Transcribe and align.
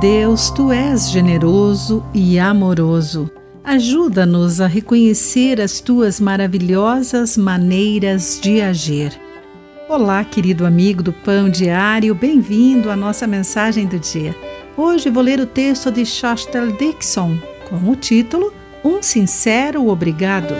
Deus, 0.00 0.50
tu 0.50 0.70
és 0.70 1.10
generoso 1.10 2.04
e 2.12 2.38
amoroso. 2.38 3.30
Ajuda-nos 3.64 4.60
a 4.60 4.66
reconhecer 4.66 5.58
as 5.58 5.80
tuas 5.80 6.20
maravilhosas 6.20 7.34
maneiras 7.36 8.38
de 8.40 8.60
agir. 8.60 9.18
Olá, 9.88 10.22
querido 10.22 10.66
amigo 10.66 11.02
do 11.02 11.14
Pão 11.14 11.48
Diário, 11.48 12.14
bem-vindo 12.14 12.90
à 12.90 12.96
nossa 12.96 13.26
mensagem 13.26 13.86
do 13.86 13.98
dia. 13.98 14.36
Hoje 14.76 15.08
vou 15.08 15.22
ler 15.22 15.40
o 15.40 15.46
texto 15.46 15.90
de 15.90 16.04
Shostel 16.04 16.72
Dixon 16.72 17.38
com 17.70 17.90
o 17.90 17.96
título 17.96 18.52
Um 18.84 19.02
Sincero 19.02 19.88
Obrigado. 19.88 20.54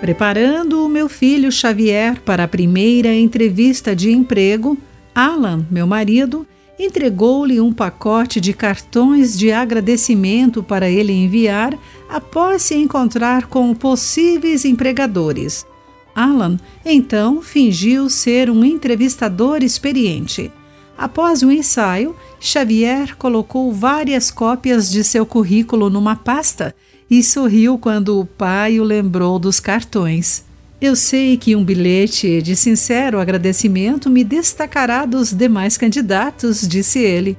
Preparando 0.00 0.86
o 0.86 0.88
meu 0.88 1.06
filho 1.06 1.52
Xavier 1.52 2.18
para 2.22 2.44
a 2.44 2.48
primeira 2.48 3.14
entrevista 3.14 3.94
de 3.94 4.10
emprego, 4.10 4.78
Alan, 5.14 5.66
meu 5.70 5.86
marido, 5.86 6.46
entregou-lhe 6.78 7.60
um 7.60 7.72
pacote 7.72 8.40
de 8.40 8.52
cartões 8.52 9.38
de 9.38 9.52
agradecimento 9.52 10.62
para 10.62 10.90
ele 10.90 11.12
enviar 11.12 11.78
após 12.08 12.62
se 12.62 12.74
encontrar 12.74 13.46
com 13.46 13.74
possíveis 13.74 14.64
empregadores. 14.64 15.66
Alan 16.14 16.58
então 16.84 17.40
fingiu 17.40 18.08
ser 18.08 18.50
um 18.50 18.64
entrevistador 18.64 19.62
experiente. 19.62 20.50
Após 20.96 21.42
o 21.42 21.50
ensaio, 21.50 22.14
Xavier 22.38 23.16
colocou 23.16 23.72
várias 23.72 24.30
cópias 24.30 24.90
de 24.90 25.02
seu 25.02 25.24
currículo 25.24 25.88
numa 25.88 26.16
pasta 26.16 26.74
e 27.10 27.22
sorriu 27.22 27.78
quando 27.78 28.18
o 28.18 28.24
pai 28.24 28.78
o 28.78 28.84
lembrou 28.84 29.38
dos 29.38 29.58
cartões. 29.58 30.44
Eu 30.82 30.96
sei 30.96 31.36
que 31.36 31.54
um 31.54 31.64
bilhete 31.64 32.42
de 32.42 32.56
sincero 32.56 33.20
agradecimento 33.20 34.10
me 34.10 34.24
destacará 34.24 35.06
dos 35.06 35.32
demais 35.32 35.78
candidatos, 35.78 36.66
disse 36.66 36.98
ele. 36.98 37.38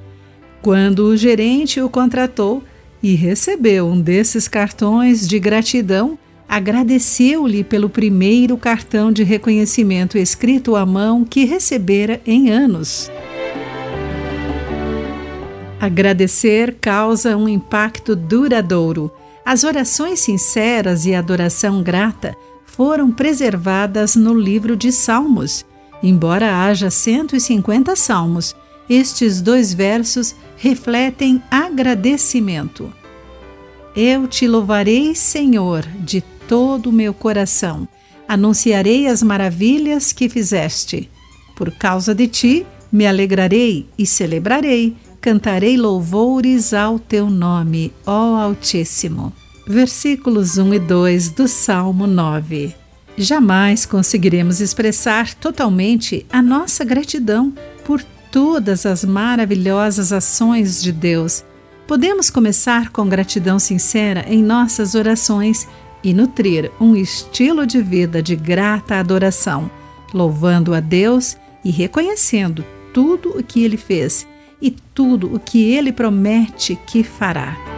Quando 0.62 1.00
o 1.00 1.14
gerente 1.14 1.78
o 1.78 1.90
contratou 1.90 2.64
e 3.02 3.14
recebeu 3.14 3.86
um 3.86 4.00
desses 4.00 4.48
cartões 4.48 5.28
de 5.28 5.38
gratidão, 5.38 6.18
agradeceu-lhe 6.48 7.62
pelo 7.62 7.90
primeiro 7.90 8.56
cartão 8.56 9.12
de 9.12 9.22
reconhecimento 9.22 10.16
escrito 10.16 10.74
à 10.74 10.86
mão 10.86 11.22
que 11.22 11.44
recebera 11.44 12.22
em 12.26 12.48
anos. 12.48 13.10
Agradecer 15.78 16.78
causa 16.80 17.36
um 17.36 17.46
impacto 17.46 18.16
duradouro. 18.16 19.12
As 19.44 19.64
orações 19.64 20.20
sinceras 20.20 21.04
e 21.04 21.14
a 21.14 21.18
adoração 21.18 21.82
grata 21.82 22.34
foram 22.74 23.12
preservadas 23.12 24.16
no 24.16 24.34
livro 24.34 24.76
de 24.76 24.90
Salmos. 24.90 25.64
Embora 26.02 26.64
haja 26.64 26.90
150 26.90 27.94
salmos, 27.94 28.54
estes 28.90 29.40
dois 29.40 29.72
versos 29.72 30.34
refletem 30.56 31.40
agradecimento. 31.48 32.92
Eu 33.94 34.26
te 34.26 34.48
louvarei, 34.48 35.14
Senhor, 35.14 35.86
de 36.00 36.20
todo 36.48 36.90
o 36.90 36.92
meu 36.92 37.14
coração. 37.14 37.88
Anunciarei 38.26 39.06
as 39.06 39.22
maravilhas 39.22 40.12
que 40.12 40.28
fizeste. 40.28 41.08
Por 41.54 41.70
causa 41.70 42.12
de 42.12 42.26
ti, 42.26 42.66
me 42.90 43.06
alegrarei 43.06 43.86
e 43.96 44.04
celebrarei, 44.04 44.96
cantarei 45.20 45.76
louvores 45.76 46.74
ao 46.74 46.98
teu 46.98 47.30
nome, 47.30 47.92
ó 48.04 48.36
Altíssimo 48.36 49.32
versículos 49.66 50.58
1 50.58 50.74
e 50.74 50.78
2 50.78 51.30
do 51.30 51.48
Salmo 51.48 52.06
9. 52.06 52.74
Jamais 53.16 53.86
conseguiremos 53.86 54.60
expressar 54.60 55.34
totalmente 55.34 56.26
a 56.30 56.42
nossa 56.42 56.84
gratidão 56.84 57.52
por 57.84 58.02
todas 58.32 58.84
as 58.84 59.04
maravilhosas 59.04 60.12
ações 60.12 60.82
de 60.82 60.90
Deus. 60.90 61.44
Podemos 61.86 62.30
começar 62.30 62.90
com 62.90 63.08
gratidão 63.08 63.58
sincera 63.58 64.24
em 64.28 64.42
nossas 64.42 64.94
orações 64.94 65.68
e 66.02 66.12
nutrir 66.12 66.70
um 66.80 66.96
estilo 66.96 67.66
de 67.66 67.80
vida 67.80 68.22
de 68.22 68.34
grata 68.34 68.96
adoração, 68.96 69.70
louvando 70.12 70.74
a 70.74 70.80
Deus 70.80 71.36
e 71.64 71.70
reconhecendo 71.70 72.64
tudo 72.92 73.38
o 73.38 73.42
que 73.42 73.64
Ele 73.64 73.76
fez 73.76 74.26
e 74.60 74.70
tudo 74.70 75.34
o 75.34 75.38
que 75.38 75.72
Ele 75.72 75.92
promete 75.92 76.76
que 76.86 77.02
fará. 77.02 77.73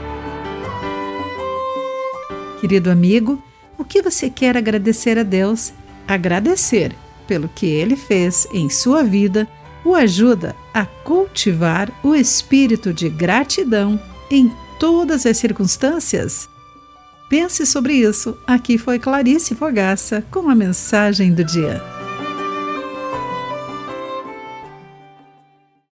Querido 2.60 2.90
amigo, 2.90 3.42
o 3.78 3.84
que 3.84 4.02
você 4.02 4.30
quer 4.30 4.56
agradecer 4.56 5.18
a 5.18 5.22
Deus? 5.22 5.72
Agradecer 6.08 6.94
pelo 7.26 7.48
que 7.48 7.66
Ele 7.66 7.96
fez 7.96 8.46
em 8.52 8.70
sua 8.70 9.02
vida 9.02 9.46
o 9.84 9.94
ajuda 9.94 10.56
a 10.74 10.84
cultivar 10.84 11.92
o 12.02 12.14
espírito 12.14 12.92
de 12.92 13.08
gratidão 13.08 14.00
em 14.30 14.52
todas 14.80 15.24
as 15.26 15.36
circunstâncias. 15.36 16.48
Pense 17.28 17.66
sobre 17.66 17.94
isso. 17.94 18.36
Aqui 18.46 18.78
foi 18.78 18.98
Clarice 18.98 19.54
Fogaça 19.54 20.24
com 20.30 20.48
a 20.48 20.54
mensagem 20.54 21.32
do 21.32 21.44
dia. 21.44 21.95